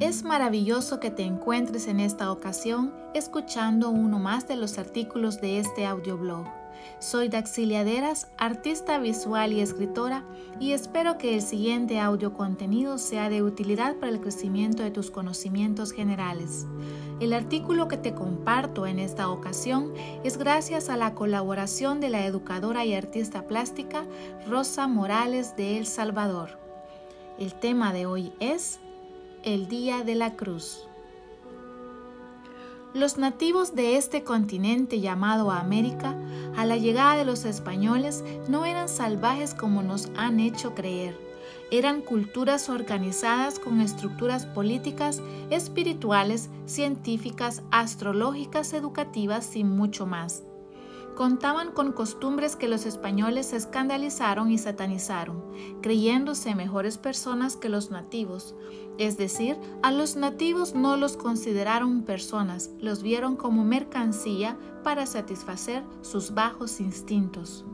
Es 0.00 0.24
maravilloso 0.24 0.98
que 0.98 1.10
te 1.10 1.24
encuentres 1.24 1.86
en 1.86 2.00
esta 2.00 2.32
ocasión 2.32 2.94
escuchando 3.12 3.90
uno 3.90 4.18
más 4.18 4.48
de 4.48 4.56
los 4.56 4.78
artículos 4.78 5.42
de 5.42 5.58
este 5.58 5.84
audioblog. 5.84 6.46
Soy 7.00 7.28
Daxilia 7.28 7.84
Deras, 7.84 8.28
artista 8.38 8.98
visual 8.98 9.52
y 9.52 9.60
escritora, 9.60 10.24
y 10.58 10.72
espero 10.72 11.18
que 11.18 11.34
el 11.34 11.42
siguiente 11.42 12.00
audio 12.00 12.32
contenido 12.32 12.96
sea 12.96 13.28
de 13.28 13.42
utilidad 13.42 13.96
para 13.96 14.10
el 14.10 14.22
crecimiento 14.22 14.82
de 14.82 14.90
tus 14.90 15.10
conocimientos 15.10 15.92
generales. 15.92 16.66
El 17.20 17.34
artículo 17.34 17.86
que 17.86 17.98
te 17.98 18.14
comparto 18.14 18.86
en 18.86 19.00
esta 19.00 19.28
ocasión 19.28 19.92
es 20.24 20.38
gracias 20.38 20.88
a 20.88 20.96
la 20.96 21.14
colaboración 21.14 22.00
de 22.00 22.08
la 22.08 22.24
educadora 22.24 22.86
y 22.86 22.94
artista 22.94 23.46
plástica 23.46 24.06
Rosa 24.48 24.86
Morales 24.86 25.56
de 25.56 25.76
El 25.76 25.86
Salvador. 25.86 26.58
El 27.38 27.52
tema 27.52 27.92
de 27.92 28.06
hoy 28.06 28.32
es 28.40 28.80
el 29.44 29.68
Día 29.68 30.04
de 30.04 30.14
la 30.14 30.36
Cruz. 30.36 30.86
Los 32.92 33.16
nativos 33.16 33.74
de 33.74 33.96
este 33.96 34.22
continente 34.24 35.00
llamado 35.00 35.50
América, 35.50 36.14
a 36.56 36.66
la 36.66 36.76
llegada 36.76 37.16
de 37.16 37.24
los 37.24 37.44
españoles, 37.44 38.24
no 38.48 38.66
eran 38.66 38.88
salvajes 38.88 39.54
como 39.54 39.82
nos 39.82 40.10
han 40.16 40.40
hecho 40.40 40.74
creer. 40.74 41.16
Eran 41.70 42.02
culturas 42.02 42.68
organizadas 42.68 43.58
con 43.58 43.80
estructuras 43.80 44.44
políticas, 44.44 45.22
espirituales, 45.50 46.50
científicas, 46.66 47.62
astrológicas, 47.70 48.72
educativas 48.72 49.54
y 49.54 49.64
mucho 49.64 50.04
más 50.04 50.42
contaban 51.14 51.72
con 51.72 51.92
costumbres 51.92 52.56
que 52.56 52.68
los 52.68 52.86
españoles 52.86 53.52
escandalizaron 53.52 54.50
y 54.50 54.58
satanizaron, 54.58 55.42
creyéndose 55.82 56.54
mejores 56.54 56.98
personas 56.98 57.56
que 57.56 57.68
los 57.68 57.90
nativos. 57.90 58.54
Es 58.98 59.16
decir, 59.16 59.56
a 59.82 59.92
los 59.92 60.16
nativos 60.16 60.74
no 60.74 60.96
los 60.96 61.16
consideraron 61.16 62.02
personas, 62.02 62.70
los 62.80 63.02
vieron 63.02 63.36
como 63.36 63.64
mercancía 63.64 64.56
para 64.82 65.06
satisfacer 65.06 65.82
sus 66.02 66.34
bajos 66.34 66.80
instintos. 66.80 67.64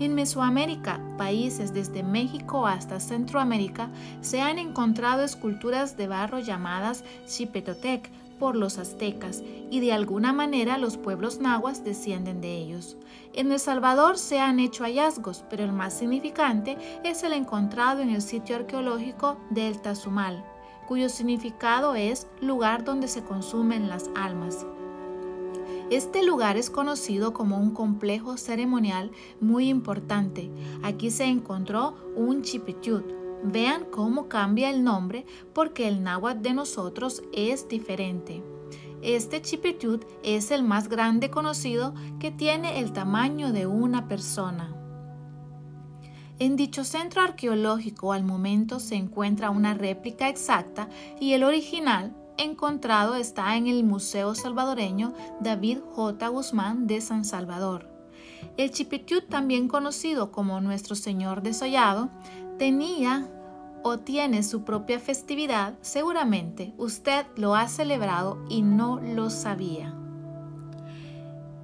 En 0.00 0.14
Mesoamérica, 0.14 0.98
países 1.18 1.74
desde 1.74 2.02
México 2.02 2.66
hasta 2.66 3.00
Centroamérica, 3.00 3.90
se 4.22 4.40
han 4.40 4.58
encontrado 4.58 5.22
esculturas 5.22 5.98
de 5.98 6.08
barro 6.08 6.38
llamadas 6.38 7.04
Chipetotec, 7.26 8.10
por 8.40 8.56
los 8.56 8.78
aztecas 8.78 9.44
y 9.70 9.78
de 9.78 9.92
alguna 9.92 10.32
manera 10.32 10.78
los 10.78 10.96
pueblos 10.96 11.38
nahuas 11.38 11.84
descienden 11.84 12.40
de 12.40 12.56
ellos. 12.56 12.96
En 13.34 13.52
El 13.52 13.60
Salvador 13.60 14.18
se 14.18 14.40
han 14.40 14.58
hecho 14.58 14.82
hallazgos, 14.82 15.44
pero 15.48 15.62
el 15.62 15.72
más 15.72 15.92
significante 15.92 16.76
es 17.04 17.22
el 17.22 17.34
encontrado 17.34 18.00
en 18.00 18.08
el 18.10 18.22
sitio 18.22 18.56
arqueológico 18.56 19.36
del 19.50 19.80
Tazumal, 19.80 20.44
cuyo 20.88 21.08
significado 21.08 21.94
es 21.94 22.26
lugar 22.40 22.82
donde 22.82 23.06
se 23.06 23.22
consumen 23.22 23.88
las 23.88 24.10
almas. 24.16 24.66
Este 25.90 26.24
lugar 26.24 26.56
es 26.56 26.70
conocido 26.70 27.34
como 27.34 27.58
un 27.58 27.72
complejo 27.72 28.36
ceremonial 28.36 29.10
muy 29.40 29.68
importante. 29.68 30.50
Aquí 30.82 31.10
se 31.10 31.24
encontró 31.24 31.94
un 32.16 32.42
chipitut, 32.42 33.19
Vean 33.42 33.86
cómo 33.90 34.28
cambia 34.28 34.70
el 34.70 34.84
nombre 34.84 35.24
porque 35.54 35.88
el 35.88 36.02
náhuatl 36.02 36.42
de 36.42 36.54
nosotros 36.54 37.22
es 37.32 37.68
diferente. 37.68 38.42
Este 39.02 39.40
chipetut 39.40 40.04
es 40.22 40.50
el 40.50 40.62
más 40.62 40.88
grande 40.88 41.30
conocido 41.30 41.94
que 42.18 42.30
tiene 42.30 42.80
el 42.80 42.92
tamaño 42.92 43.52
de 43.52 43.66
una 43.66 44.08
persona. 44.08 44.76
En 46.38 46.56
dicho 46.56 46.84
centro 46.84 47.22
arqueológico 47.22 48.12
al 48.12 48.24
momento 48.24 48.78
se 48.78 48.96
encuentra 48.96 49.50
una 49.50 49.74
réplica 49.74 50.28
exacta 50.28 50.88
y 51.18 51.32
el 51.32 51.44
original 51.44 52.14
encontrado 52.38 53.14
está 53.14 53.56
en 53.56 53.66
el 53.66 53.84
Museo 53.84 54.34
Salvadoreño 54.34 55.12
David 55.40 55.78
J. 55.94 56.28
Guzmán 56.28 56.86
de 56.86 57.00
San 57.00 57.24
Salvador. 57.24 57.88
El 58.56 58.70
Chipetut, 58.70 59.28
también 59.28 59.68
conocido 59.68 60.32
como 60.32 60.60
Nuestro 60.60 60.94
Señor 60.94 61.42
Desollado, 61.42 62.10
tenía 62.60 63.26
o 63.82 64.00
tiene 64.00 64.42
su 64.42 64.64
propia 64.64 65.00
festividad, 65.00 65.78
seguramente 65.80 66.74
usted 66.76 67.24
lo 67.34 67.54
ha 67.54 67.68
celebrado 67.68 68.36
y 68.50 68.60
no 68.60 69.00
lo 69.00 69.30
sabía. 69.30 69.94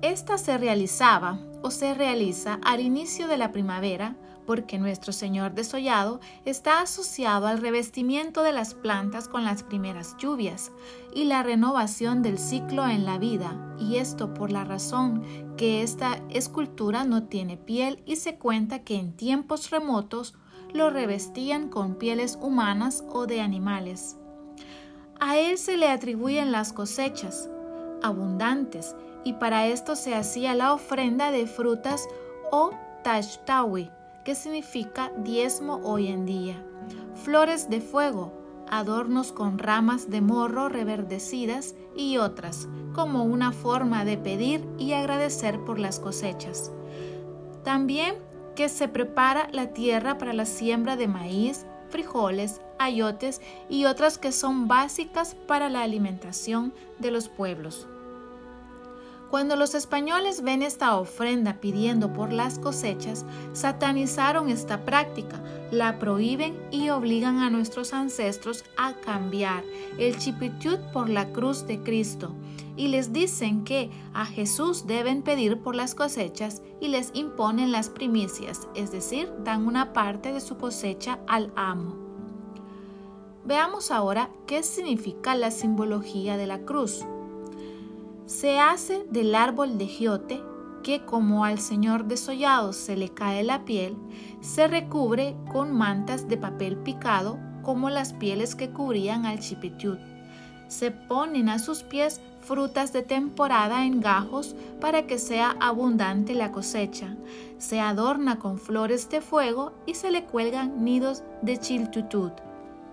Esta 0.00 0.38
se 0.38 0.56
realizaba 0.56 1.38
o 1.60 1.70
se 1.70 1.92
realiza 1.92 2.58
al 2.64 2.80
inicio 2.80 3.28
de 3.28 3.36
la 3.36 3.52
primavera 3.52 4.16
porque 4.46 4.78
nuestro 4.78 5.12
Señor 5.12 5.52
desollado 5.52 6.20
está 6.46 6.80
asociado 6.80 7.46
al 7.46 7.60
revestimiento 7.60 8.42
de 8.42 8.54
las 8.54 8.72
plantas 8.72 9.28
con 9.28 9.44
las 9.44 9.64
primeras 9.64 10.16
lluvias 10.16 10.72
y 11.14 11.24
la 11.24 11.42
renovación 11.42 12.22
del 12.22 12.38
ciclo 12.38 12.86
en 12.86 13.04
la 13.04 13.18
vida, 13.18 13.76
y 13.78 13.96
esto 13.96 14.32
por 14.32 14.50
la 14.50 14.64
razón 14.64 15.22
que 15.58 15.82
esta 15.82 16.22
escultura 16.30 17.04
no 17.04 17.24
tiene 17.24 17.58
piel 17.58 18.02
y 18.06 18.16
se 18.16 18.38
cuenta 18.38 18.78
que 18.78 18.96
en 18.96 19.14
tiempos 19.14 19.68
remotos 19.68 20.34
lo 20.72 20.90
revestían 20.90 21.68
con 21.68 21.94
pieles 21.94 22.38
humanas 22.40 23.04
o 23.12 23.26
de 23.26 23.40
animales. 23.40 24.16
A 25.18 25.38
él 25.38 25.58
se 25.58 25.76
le 25.76 25.88
atribuyen 25.88 26.52
las 26.52 26.72
cosechas 26.72 27.48
abundantes 28.02 28.94
y 29.24 29.34
para 29.34 29.66
esto 29.66 29.96
se 29.96 30.14
hacía 30.14 30.54
la 30.54 30.72
ofrenda 30.72 31.30
de 31.30 31.46
frutas 31.46 32.06
o 32.50 32.70
tashtawi, 33.02 33.90
que 34.24 34.34
significa 34.34 35.12
diezmo 35.18 35.80
hoy 35.82 36.08
en 36.08 36.26
día, 36.26 36.62
flores 37.14 37.68
de 37.68 37.80
fuego, 37.80 38.32
adornos 38.68 39.32
con 39.32 39.58
ramas 39.58 40.10
de 40.10 40.20
morro 40.20 40.68
reverdecidas 40.68 41.74
y 41.96 42.18
otras, 42.18 42.68
como 42.94 43.24
una 43.24 43.52
forma 43.52 44.04
de 44.04 44.18
pedir 44.18 44.66
y 44.78 44.92
agradecer 44.92 45.64
por 45.64 45.78
las 45.78 46.00
cosechas. 46.00 46.72
También 47.64 48.16
que 48.56 48.68
se 48.68 48.88
prepara 48.88 49.48
la 49.52 49.68
tierra 49.68 50.18
para 50.18 50.32
la 50.32 50.46
siembra 50.46 50.96
de 50.96 51.06
maíz, 51.06 51.66
frijoles, 51.90 52.60
ayotes 52.80 53.40
y 53.68 53.84
otras 53.84 54.18
que 54.18 54.32
son 54.32 54.66
básicas 54.66 55.36
para 55.46 55.68
la 55.68 55.82
alimentación 55.82 56.74
de 56.98 57.12
los 57.12 57.28
pueblos. 57.28 57.86
Cuando 59.30 59.56
los 59.56 59.74
españoles 59.74 60.42
ven 60.42 60.62
esta 60.62 60.96
ofrenda 60.96 61.54
pidiendo 61.60 62.12
por 62.12 62.32
las 62.32 62.58
cosechas, 62.58 63.24
satanizaron 63.52 64.48
esta 64.48 64.84
práctica, 64.84 65.40
la 65.70 65.98
prohíben 65.98 66.56
y 66.70 66.90
obligan 66.90 67.40
a 67.40 67.50
nuestros 67.50 67.92
ancestros 67.92 68.64
a 68.76 68.94
cambiar 68.94 69.64
el 69.98 70.16
chipitut 70.16 70.78
por 70.92 71.08
la 71.08 71.26
cruz 71.26 71.66
de 71.66 71.80
Cristo 71.82 72.34
y 72.76 72.88
les 72.88 73.12
dicen 73.12 73.64
que 73.64 73.90
a 74.12 74.26
Jesús 74.26 74.86
deben 74.86 75.22
pedir 75.22 75.60
por 75.62 75.74
las 75.74 75.94
cosechas 75.94 76.62
y 76.80 76.88
les 76.88 77.10
imponen 77.14 77.72
las 77.72 77.88
primicias, 77.88 78.68
es 78.74 78.92
decir, 78.92 79.32
dan 79.44 79.66
una 79.66 79.92
parte 79.92 80.32
de 80.32 80.40
su 80.40 80.56
cosecha 80.58 81.18
al 81.26 81.52
amo. 81.56 81.96
Veamos 83.44 83.90
ahora 83.90 84.30
qué 84.46 84.62
significa 84.62 85.34
la 85.34 85.50
simbología 85.50 86.36
de 86.36 86.46
la 86.46 86.60
cruz. 86.60 87.04
Se 88.26 88.58
hace 88.58 89.06
del 89.10 89.34
árbol 89.34 89.78
de 89.78 89.86
giote 89.86 90.42
que 90.82 91.04
como 91.04 91.44
al 91.44 91.58
señor 91.58 92.04
desollado 92.04 92.72
se 92.72 92.96
le 92.96 93.08
cae 93.08 93.42
la 93.42 93.64
piel, 93.64 93.96
se 94.40 94.68
recubre 94.68 95.36
con 95.52 95.72
mantas 95.72 96.28
de 96.28 96.36
papel 96.36 96.76
picado 96.76 97.38
como 97.62 97.90
las 97.90 98.12
pieles 98.12 98.54
que 98.54 98.70
cubrían 98.70 99.26
al 99.26 99.40
chipitut. 99.40 99.98
Se 100.68 100.90
ponen 100.90 101.48
a 101.48 101.58
sus 101.58 101.82
pies 101.82 102.20
frutas 102.46 102.92
de 102.92 103.02
temporada 103.02 103.84
en 103.84 104.00
gajos 104.00 104.54
para 104.80 105.06
que 105.06 105.18
sea 105.18 105.56
abundante 105.60 106.34
la 106.34 106.52
cosecha. 106.52 107.16
Se 107.58 107.80
adorna 107.80 108.38
con 108.38 108.58
flores 108.58 109.10
de 109.10 109.20
fuego 109.20 109.72
y 109.84 109.94
se 109.94 110.10
le 110.10 110.24
cuelgan 110.24 110.84
nidos 110.84 111.24
de 111.42 111.58
chiltutut, 111.58 112.32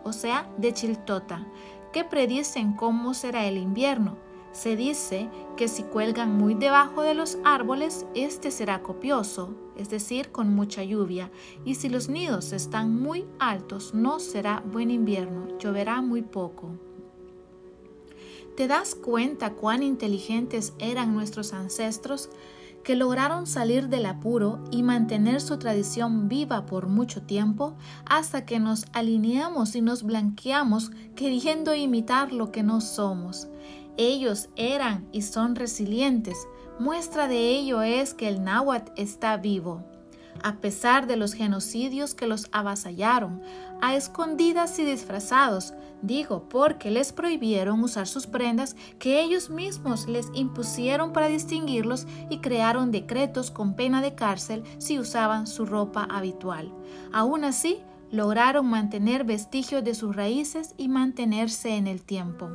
o 0.04 0.12
sea, 0.12 0.50
de 0.58 0.74
chiltota, 0.74 1.46
que 1.92 2.04
predicen 2.04 2.74
cómo 2.74 3.14
será 3.14 3.46
el 3.46 3.58
invierno. 3.58 4.18
Se 4.54 4.76
dice 4.76 5.30
que 5.56 5.68
si 5.68 5.84
cuelgan 5.84 6.36
muy 6.36 6.56
debajo 6.56 7.02
de 7.02 7.14
los 7.14 7.38
árboles, 7.44 8.06
este 8.16 8.52
será 8.52 8.82
copioso, 8.82 9.56
es 9.78 9.90
decir, 9.90 10.32
con 10.32 10.54
mucha 10.54 10.84
lluvia, 10.84 11.32
y 11.66 11.76
si 11.76 11.90
los 11.90 12.10
nidos 12.10 12.54
están 12.54 13.00
muy 13.02 13.26
altos, 13.40 13.94
no 13.94 14.20
será 14.20 14.64
buen 14.66 14.92
invierno, 14.92 15.58
lloverá 15.58 16.02
muy 16.02 16.22
poco. 16.22 16.72
¿Te 18.56 18.68
das 18.68 18.94
cuenta 18.94 19.54
cuán 19.54 19.82
inteligentes 19.82 20.74
eran 20.78 21.14
nuestros 21.14 21.54
ancestros 21.54 22.30
que 22.84 22.96
lograron 22.96 23.48
salir 23.48 23.88
del 23.88 24.06
apuro 24.06 24.64
y 24.70 24.84
mantener 24.84 25.42
su 25.42 25.58
tradición 25.58 26.28
viva 26.28 26.66
por 26.66 26.88
mucho 26.88 27.24
tiempo 27.24 27.76
hasta 28.06 28.46
que 28.46 28.60
nos 28.60 28.86
alineamos 28.94 29.76
y 29.76 29.82
nos 29.82 30.04
blanqueamos 30.04 30.92
queriendo 31.16 31.74
imitar 31.74 32.32
lo 32.32 32.52
que 32.52 32.62
no 32.62 32.82
somos? 32.82 33.48
Ellos 33.98 34.50
eran 34.56 35.08
y 35.12 35.24
son 35.24 35.56
resilientes. 35.56 36.38
Muestra 36.80 37.28
de 37.28 37.50
ello 37.50 37.82
es 37.82 38.14
que 38.14 38.28
el 38.28 38.44
náhuatl 38.44 38.92
está 38.98 39.38
vivo. 39.38 39.84
A 40.44 40.58
pesar 40.58 41.08
de 41.08 41.16
los 41.16 41.34
genocidios 41.34 42.14
que 42.14 42.28
los 42.28 42.48
avasallaron, 42.52 43.42
a 43.82 43.96
escondidas 43.96 44.78
y 44.80 44.86
disfrazados, 44.86 45.74
digo, 46.02 46.48
porque 46.50 46.92
les 46.92 47.14
prohibieron 47.14 47.82
usar 47.82 48.08
sus 48.08 48.28
prendas 48.28 48.76
que 49.00 49.22
ellos 49.22 49.50
mismos 49.50 50.08
les 50.08 50.28
impusieron 50.34 51.14
para 51.14 51.28
distinguirlos 51.28 52.06
y 52.30 52.40
crearon 52.40 52.92
decretos 52.92 53.52
con 53.52 53.76
pena 53.76 54.02
de 54.02 54.16
cárcel 54.16 54.64
si 54.78 55.00
usaban 55.00 55.48
su 55.48 55.66
ropa 55.66 56.04
habitual. 56.04 56.74
Aún 57.12 57.46
así, 57.46 57.80
lograron 58.12 58.68
mantener 58.68 59.24
vestigios 59.24 59.84
de 59.84 59.96
sus 59.96 60.16
raíces 60.16 60.76
y 60.78 60.88
mantenerse 60.88 61.76
en 61.76 61.88
el 61.88 62.04
tiempo. 62.04 62.50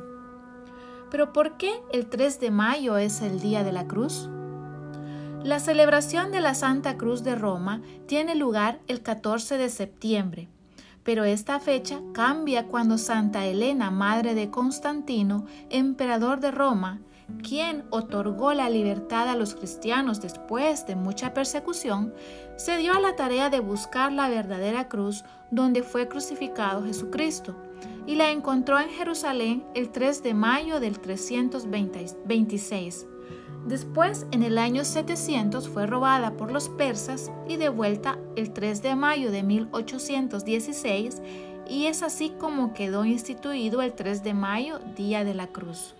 Pero 1.11 1.33
¿por 1.33 1.57
qué 1.57 1.81
el 1.91 2.07
3 2.07 2.39
de 2.39 2.51
mayo 2.51 2.97
es 2.97 3.21
el 3.21 3.41
Día 3.41 3.63
de 3.63 3.73
la 3.73 3.85
Cruz? 3.87 4.29
La 5.43 5.59
celebración 5.59 6.31
de 6.31 6.41
la 6.41 6.53
Santa 6.53 6.97
Cruz 6.97 7.23
de 7.23 7.33
Roma 7.33 7.81
tiene 8.07 8.35
lugar 8.35 8.79
el 8.87 9.01
14 9.01 9.57
de 9.57 9.69
septiembre, 9.69 10.49
pero 11.03 11.23
esta 11.23 11.61
fecha 11.61 12.01
cambia 12.13 12.67
cuando 12.67 12.97
Santa 12.97 13.45
Elena, 13.45 13.89
madre 13.89 14.35
de 14.35 14.49
Constantino, 14.49 15.45
emperador 15.69 16.41
de 16.41 16.51
Roma, 16.51 16.99
quien 17.41 17.85
otorgó 17.89 18.53
la 18.53 18.69
libertad 18.69 19.29
a 19.29 19.35
los 19.35 19.55
cristianos 19.55 20.19
después 20.19 20.85
de 20.87 20.97
mucha 20.97 21.33
persecución, 21.33 22.13
se 22.57 22.75
dio 22.75 22.93
a 22.93 22.99
la 22.99 23.15
tarea 23.15 23.49
de 23.49 23.61
buscar 23.61 24.11
la 24.11 24.27
verdadera 24.27 24.89
cruz 24.89 25.23
donde 25.51 25.83
fue 25.83 26.09
crucificado 26.09 26.83
Jesucristo, 26.83 27.55
y 28.05 28.15
la 28.15 28.31
encontró 28.31 28.77
en 28.77 28.89
Jerusalén 28.89 29.63
el 29.73 29.89
3 29.89 30.21
de 30.21 30.33
mayo 30.33 30.81
del 30.81 30.99
326. 30.99 33.07
Después, 33.65 34.25
en 34.31 34.43
el 34.43 34.57
año 34.57 34.83
700, 34.83 35.69
fue 35.69 35.85
robada 35.85 36.37
por 36.37 36.51
los 36.51 36.69
persas 36.69 37.31
y 37.47 37.57
devuelta 37.57 38.17
el 38.35 38.51
3 38.51 38.81
de 38.81 38.95
mayo 38.95 39.31
de 39.31 39.43
1816, 39.43 41.21
y 41.67 41.85
es 41.85 42.01
así 42.01 42.33
como 42.39 42.73
quedó 42.73 43.05
instituido 43.05 43.81
el 43.81 43.93
3 43.93 44.23
de 44.23 44.33
mayo, 44.33 44.79
Día 44.95 45.23
de 45.23 45.35
la 45.35 45.47
Cruz. 45.47 45.95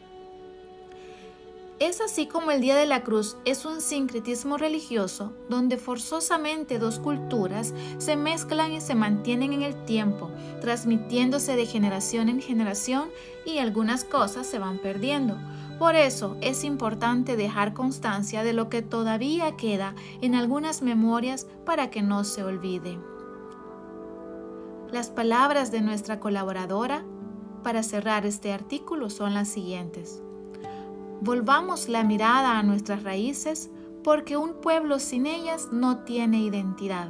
Es 1.80 2.02
así 2.02 2.28
como 2.28 2.52
el 2.52 2.60
Día 2.60 2.76
de 2.76 2.86
la 2.86 3.04
Cruz 3.04 3.38
es 3.46 3.64
un 3.64 3.80
sincretismo 3.80 4.58
religioso 4.58 5.32
donde 5.48 5.78
forzosamente 5.78 6.78
dos 6.78 7.00
culturas 7.00 7.74
se 8.00 8.18
mezclan 8.18 8.74
y 8.74 8.82
se 8.82 8.96
mantienen 8.96 9.54
en 9.54 9.62
el 9.62 9.86
tiempo, 9.86 10.30
transmitiéndose 10.60 11.56
de 11.56 11.66
generación 11.66 12.28
en 12.28 12.42
generación 12.42 13.10
y 13.46 13.60
algunas 13.60 14.04
cosas 14.04 14.46
se 14.46 14.60
van 14.60 14.80
perdiendo. 14.80 15.38
Por 15.80 15.96
eso 15.96 16.36
es 16.42 16.66
importante 16.66 17.38
dejar 17.38 17.74
constancia 17.74 18.44
de 18.44 18.52
lo 18.52 18.68
que 18.68 18.82
todavía 18.82 19.56
queda 19.56 19.96
en 20.22 20.36
algunas 20.36 20.82
memorias 20.82 21.48
para 21.66 21.90
que 21.90 22.02
no 22.02 22.26
se 22.26 22.44
olvide. 22.44 23.00
Las 24.92 25.10
palabras 25.12 25.72
de 25.72 25.80
nuestra 25.80 26.20
colaboradora 26.20 27.06
para 27.64 27.84
cerrar 27.84 28.26
este 28.26 28.52
artículo 28.52 29.10
son 29.10 29.34
las 29.34 29.48
siguientes. 29.48 30.22
Volvamos 31.22 31.90
la 31.90 32.04
mirada 32.04 32.58
a 32.58 32.64
nuestras 32.64 33.04
raíces 33.04 33.70
porque 34.06 34.38
un 34.38 34.54
pueblo 34.62 35.00
sin 35.00 35.26
ellas 35.26 35.68
no 35.72 35.98
tiene 36.00 36.40
identidad. 36.40 37.10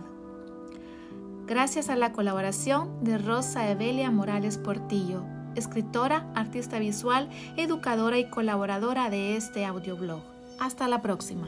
Gracias 1.45 1.89
a 1.89 1.95
la 1.95 2.11
colaboración 2.11 3.03
de 3.03 3.19
Rosa 3.19 3.69
Evelia 3.69 4.09
Morales 4.09 4.57
Portillo, 4.57 5.23
escritora, 5.55 6.25
artista 6.33 6.79
visual, 6.79 7.29
educadora 7.55 8.17
y 8.17 8.29
colaboradora 8.29 9.11
de 9.11 9.35
este 9.35 9.63
audioblog. 9.65 10.21
Hasta 10.59 10.87
la 10.87 11.01
próxima. 11.03 11.47